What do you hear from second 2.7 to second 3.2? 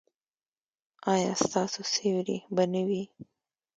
نه وي؟